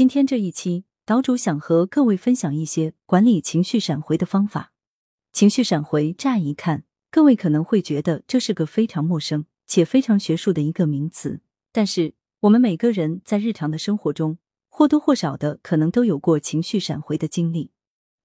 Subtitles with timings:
[0.00, 4.72] 今天这一期，岛主想和各位分享一些管理情绪闪回的方法。
[5.30, 11.42] 情绪闪回，乍一看，各位可能会觉得这是个非常陌生且非常学术的一个名词。
[11.70, 14.38] 但是，我们每个人在日常的生活中，
[14.70, 17.72] 或多或少的可能都有过情绪闪回的经历。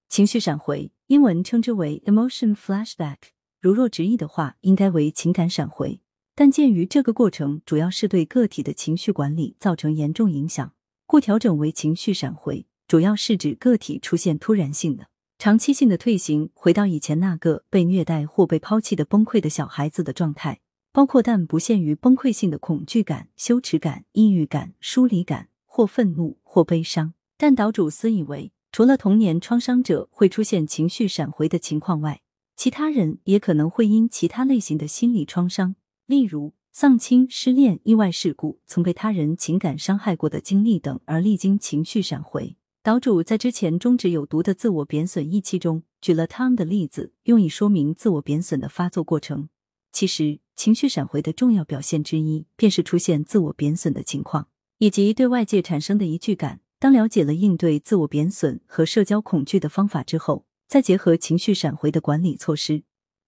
[0.08, 3.18] 情绪闪回，英文称之为 emotion flashback，
[3.60, 6.00] 如若直译的话，应该为情感闪回。
[6.34, 10.72] 但鉴于这个过程主要是对个体的情绪管理造成严重影响，
[11.08, 15.06] 故调整为情绪闪回，主要是指个体出现突然性的、
[15.38, 20.58] 长期性的退行，回到以前那个被虐待或被抛弃的崩溃的小孩子的状态，
[20.92, 27.14] 包括但不限于崩溃性的恐惧感、羞耻感、抑郁感、疏离感或愤怒或悲伤。
[27.36, 32.20] 但岛主私以为，除了童年创伤者会出现情绪闪回的情况外，
[32.56, 35.76] 其他人也可能会因其他类型的心理创伤。
[36.06, 42.58] 例如丧亲、失恋、意外事故、曾被他人情感伤害过的经历等，而历经情绪闪回。
[42.82, 49.48] 岛主在之前终止有毒的自我贬损一期中，举了汤的例子，用以说明自我贬损的发作过程。
[49.90, 56.60] 其实，情绪闪回的重要表现之一，便是出现自我贬损的情况，以及对外界产生的疑惧感。
[56.78, 62.82] 当了解了应对自我贬损和社交恐惧的方法之后，再结合情绪闪回的管理措施，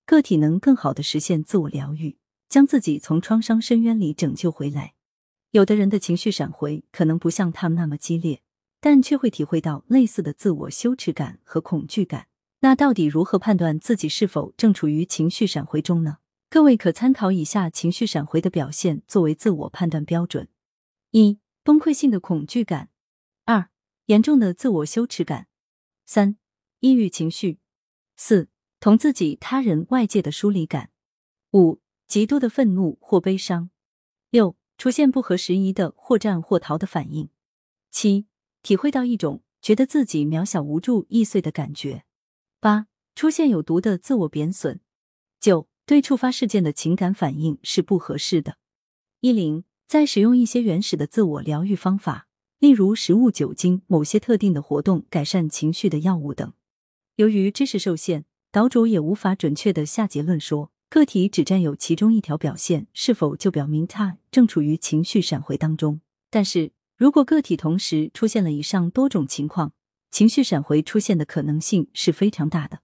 [0.05, 2.19] 个体能更好的实现自我疗愈。
[2.48, 4.94] 将自己从创伤深渊里拯救回来。
[5.52, 8.42] 有的人的情绪闪回可能不像他们那么激烈，
[8.80, 12.28] 但却会体会到类似的自我羞耻感和恐惧感。
[12.60, 16.19] 那到底如何判断自己是否正处于情绪闪回中呢？
[16.50, 20.48] 各位可参考以下情绪闪回的表现作为自我判断标准：
[21.10, 22.88] 一、崩溃性的恐惧感；
[23.44, 23.69] 二、
[24.06, 25.44] 严重的自我羞耻感；
[26.04, 26.36] 三、
[26.80, 27.58] 抑郁情绪；
[28.16, 28.48] 四、
[28.80, 30.88] 同自己、他人、外界的疏离感；
[31.52, 31.80] 五。
[32.09, 33.69] 极度的愤怒或悲伤，
[34.31, 37.28] 六出现不合时宜的或战或逃的反应，
[37.91, 38.27] 七
[38.62, 42.05] 体会到一种觉得自己渺小无助易碎的感觉，
[42.61, 44.81] 八出现有毒的自我贬损，
[45.39, 48.56] 九对触发事件的情感反应是不合适的。
[49.21, 52.27] 一零在使用一些原始的自我疗愈方法，
[52.59, 56.55] 例如食物、酒精、某些特定的活动、改善情绪的药物等。
[57.16, 60.72] 由于知识受限，岛主也无法准确的下结论说。
[60.91, 66.00] 个体只占有其中一条表现，是否就表明他正处于情绪闪回当中？
[66.31, 69.72] 但是如果个体同时出现了以上多种情况，
[70.10, 72.81] 情绪闪回出现的可能性是非常大的。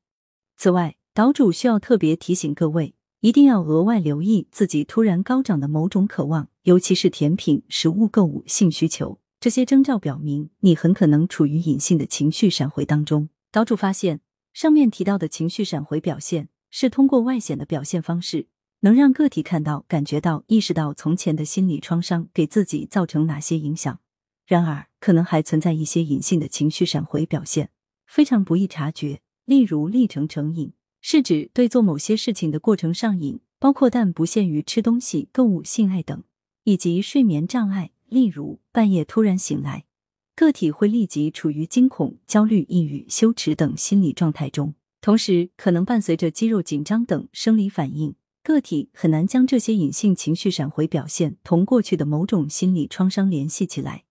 [0.59, 13.31] 此外，岛主需要特别提醒各位，一定要额外留意自己突然高涨的某种渴望，尤其是甜品、食物、购物、性需求这些征兆，表明你很可能处于隐性的情绪闪回当中。
[13.51, 14.21] 岛主发现，
[14.53, 16.51] 上面提到的情绪闪回表现。
[16.77, 18.49] 是通过外显的表现方式，
[18.81, 24.01] 能让个体看到、感觉到、意识到从前的心理创伤给自己造成哪些影响。
[24.45, 27.71] 然而，可能还存在一些隐性的情绪闪回表现，
[28.09, 29.21] 非常不易察觉。
[29.45, 36.23] 例如，历程成瘾，是指对做某些事情的过程上瘾，包括但不限于吃东西、购物、性爱等；
[36.65, 39.85] 以及睡眠障碍，例如半夜突然醒来，
[40.35, 44.75] 个体会立即处于惊恐、焦虑、抑郁、羞耻等心理状态中。
[45.05, 54.05] 同时，可能伴随着肌肉紧张等生理反应，个体很难将这些隐性情绪闪回表现同过去的某种心理创伤联系起来，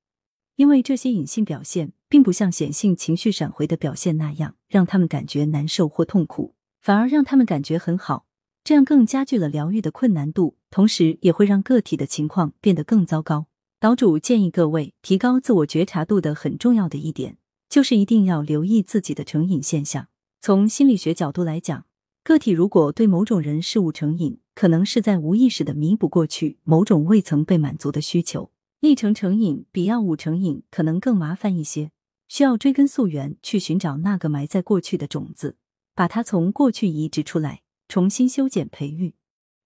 [0.56, 8.28] 因为这些隐性表现并不像显性情绪闪回的表现那样让他们感觉难受或痛苦，反而让他们感觉很好，
[8.64, 13.48] 这样更加剧了疗愈的困难度，同时也会让个体的情况变得更糟糕。
[13.80, 17.38] 岛主建议各位提高自我觉察度的很重要的一点，
[17.68, 20.10] 就是一定要留意自己的成瘾现象。
[20.46, 21.86] 从心理学角度来讲，
[22.22, 28.52] 个体如果对某种人事物成瘾，可能是在无意识的弥补过去某种未曾被满足的需求。
[28.82, 31.92] 历程成瘾比药物成瘾可能更麻烦一些，
[32.28, 35.56] 需要追根溯源去寻找那个埋在过去的种子，
[35.96, 39.16] 把它从过去移植出来，重新修剪培育。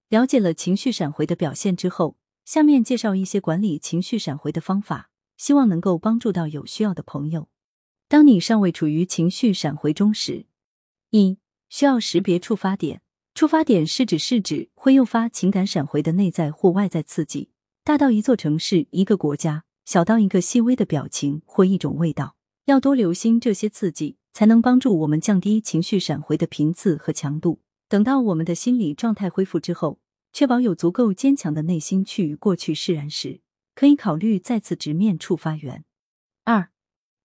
[0.09, 7.47] 了解了情绪闪回的表现之后，下面介绍一些管理情绪闪回的方法，希望能够帮助到有需要的朋友。
[8.07, 10.45] 当你尚未处于情绪闪回中时，
[11.11, 11.37] 一
[11.69, 13.01] 需要识别触发点，
[13.33, 17.49] 触发点是指是指会诱发情感闪回的内在或外在刺激，
[17.83, 22.35] 大到一座城市、一个国家，小到一个细微的表情或一种味道。
[22.65, 27.61] 要多留心这些刺激，才能帮助我们降低情绪闪回的频次和强度。
[27.87, 30.01] 等到我们的心理状态恢复之后，
[30.33, 33.39] 确保有足够坚强的内心去与过去释然时，
[33.73, 35.85] 可以考虑再次直面触发源。
[36.43, 36.69] 二，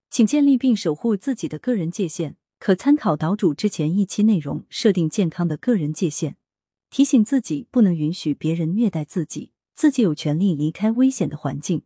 [0.08, 2.37] 请建立并守护自己的个人界限。
[2.62, 6.37] 可参考岛主之前一期内容，设定健康的个人界限，
[6.91, 11.82] 提醒自己不能允许别人虐待自己，自己有权利离开危险的环境。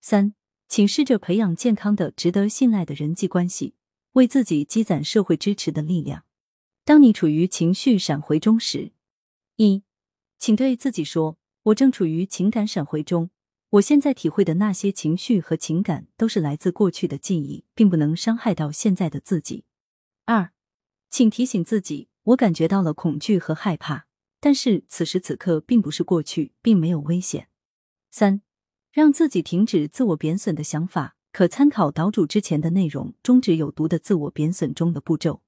[0.00, 0.34] 三、
[0.66, 3.74] 请试着培养健康的、值得信赖的人际关系，
[4.14, 6.24] 为自己积攒社会支持的力量。
[6.84, 8.90] 当你处于情绪闪回中时，
[9.54, 9.84] 一，
[10.36, 13.30] 请对自己说：“我正处于情感闪回中，
[13.70, 19.62] 我现在体会的那些情绪和情感都是来自过去的记忆，并不能伤害到现在的自己。”
[20.28, 20.52] 二，
[21.08, 24.04] 请提醒自己：“我感觉到了恐惧和害怕，
[24.40, 27.48] 但是此时此刻并不是过去，并没有危险。”
[28.12, 28.42] 三。
[28.92, 35.40] 让自己停止自我贬损的想法，可参考岛主之前的内容，终止有毒的自我贬损中的步骤。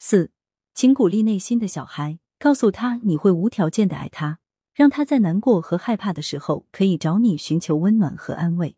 [0.00, 0.32] 四，
[0.74, 4.40] 请鼓励内心的小孩，告诉他你会无条件的爱他，
[4.74, 8.76] 让他在难过和害怕的时候可以找你寻求温暖和安慰。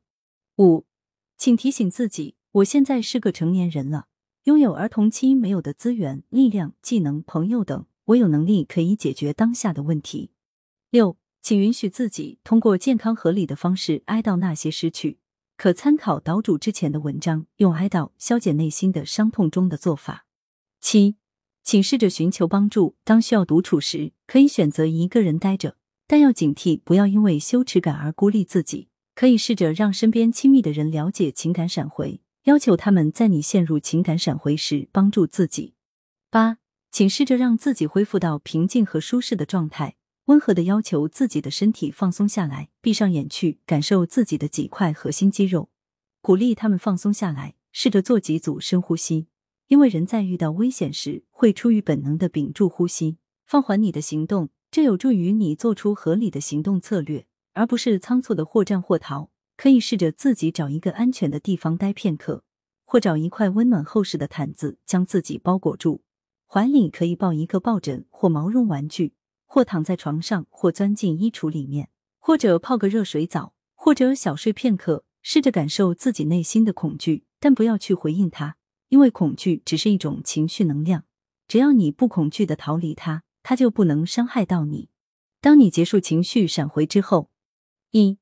[0.58, 0.84] 五，
[1.38, 4.07] 请提醒自己，我现在是个成年人了，
[4.48, 10.30] 拥有儿童期没有的资源、力量、技能、朋友等，我有能力可以解决当下的问题。
[10.88, 11.18] 六。
[11.42, 15.18] 请允许自己通过健康合理的方式哀悼那些失去，
[15.56, 20.26] 可参考岛主之前的文章，用哀悼消解内心的伤痛中的做法。
[20.80, 21.16] 七，
[21.62, 22.96] 请试着寻求帮助。
[23.04, 28.88] 当需要独处时，可以选择一个人待着，但要警惕不要因为羞耻感而孤立自己。
[29.14, 35.74] 可以试着让身边亲密的人了解情感闪回，要求他们在你陷入情感闪回时帮助自己。
[36.30, 36.56] 八，
[36.90, 39.96] 请试着让自己恢复到平静和舒适的状态。
[40.24, 45.68] 温和的要求自己的身体放松下来，闭上眼去感受自己的几块核心肌肉，
[46.22, 47.56] 鼓励他们放松下来。
[47.70, 49.28] 试着做几组深呼吸，
[49.66, 59.30] 因为人在遇到危险时会出于本能的屏住呼吸，放缓你的行动，这有助于你做出合理的行动策略，而不是仓促的或战或逃。
[59.58, 62.44] 可以试着自己找一个安全的地方待片刻，
[62.86, 66.00] 或找一块温暖厚实的毯子将自己包裹住，
[66.46, 69.12] 怀里可以抱一个抱枕或毛绒玩具。
[69.50, 71.88] 或躺在床上，或钻进衣橱里面，
[72.18, 78.56] 或者泡个热水澡，或者小睡片刻，试着感受自己内心的恐惧，但不要去回应它，
[78.90, 81.04] 因为恐惧只是一种情绪能量。
[81.46, 84.90] 只要你不恐惧的逃离它，它就不能伤害到你。
[85.40, 87.30] 当你结束情绪闪回之后，
[87.92, 88.18] 一，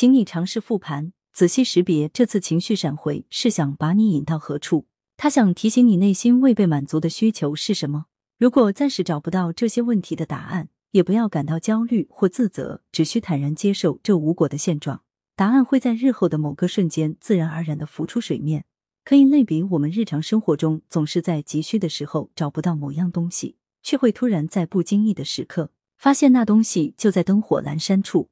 [0.00, 4.86] 请你尝试复盘，仔细识别这次情绪闪回是想把你引到何处，
[5.18, 8.06] 他想提醒你内心未被满足的需求是什么。
[8.38, 15.02] 如果暂时找不到这些问题的答案，也不要感到焦虑或自责，只需坦然接受这无果的现状。
[15.36, 18.64] 答案会在日后的某个瞬间自然而然的浮出水面。
[19.04, 28.30] 可以类比我们日常生活中，总是在急需的时候找不到某样东西，却会突然在不经意的时刻发现那东西就在灯火阑珊处。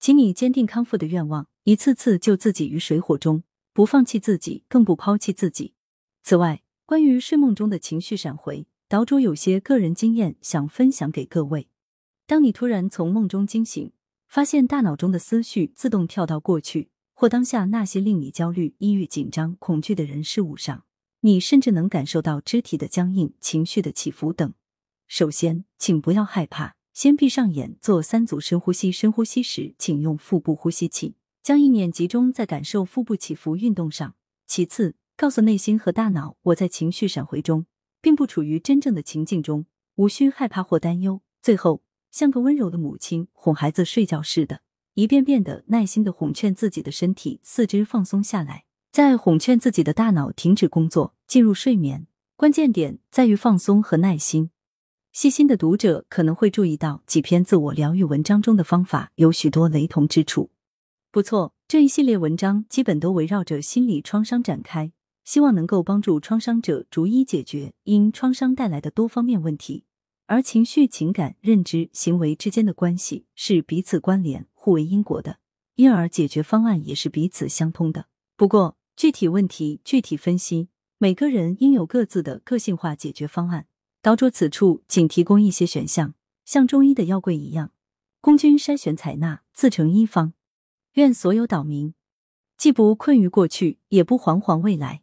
[0.00, 3.44] 请你坚定康复的愿望，一次次救自己于水火中，
[3.74, 5.74] 不放弃自己，更不抛弃自己。
[6.22, 8.66] 此外，关于睡梦中的情绪闪回。
[8.88, 11.68] 岛主有些个人经验想分享给各位。
[12.26, 13.92] 当你突然从梦中惊醒，
[14.26, 20.86] 发现大脑中的思绪自动跳到过去或当下那些令你焦虑、抑郁、紧张、恐惧的人事物上，
[21.20, 24.54] 你甚至能感受到肢体的僵硬、情绪的起伏等。
[25.06, 28.92] 首先，请不要害怕，先闭上眼做三组深呼吸。
[28.92, 34.14] 深呼吸时，请用腹部呼吸器，将意念集中在感受腹部起伏运动上。
[34.46, 37.66] 其次，告诉内心和大脑，我在情绪闪回中。
[38.02, 39.66] 并不处于真正的情境中，
[39.96, 41.20] 无需害怕或担忧。
[41.42, 44.62] 最后，像个温柔的母亲哄孩子睡觉似的，
[44.94, 52.06] 一遍遍的耐心的哄劝自己的身体、四肢放松下来，再哄劝自己的大脑停止工作，进入睡眠。
[52.36, 54.50] 关键点在于放松和耐心。
[55.12, 60.50] 细心的读者可能会注意到，几篇自我疗愈文章中的方法有许多雷同之处。
[61.10, 64.92] 不错，这一系列文章基本都围绕着心理创伤展开。
[65.24, 69.84] 希望能够帮助创伤者逐一解决因创伤带来的多方面问题，
[70.26, 75.38] 而情绪、情感、认知、行为之间的关系是彼此关联、互为因果的，
[75.74, 78.06] 因而解决方案也是彼此相通的。
[78.36, 83.66] 不过，具体问题具体分析，每个人应有各自的个性化解决方案。
[84.02, 86.14] 岛主此处仅提供一些选项，
[86.46, 87.72] 像中医的药柜一样，
[88.22, 90.32] 供君筛选采纳，自成一方。
[90.94, 91.94] 愿所有岛民
[92.56, 95.02] 既不困于过去，也不惶惶未来。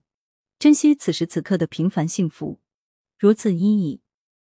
[0.58, 2.60] 珍惜此时此刻的平凡幸福，
[3.20, 4.02] 如此意义。